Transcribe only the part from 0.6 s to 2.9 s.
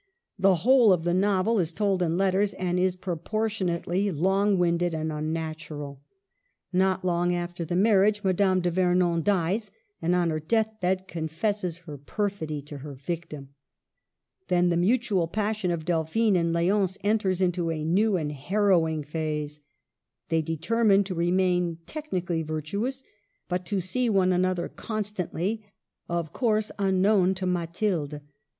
whole of the novel is told in letters, and